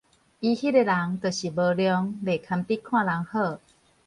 [0.03, 0.71] 伊彼个人就是無量，袂堪得看
[3.05, 3.31] 人好